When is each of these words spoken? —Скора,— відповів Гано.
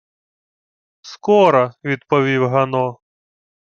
—Скора,— 1.01 1.73
відповів 1.83 2.47
Гано. 2.47 2.99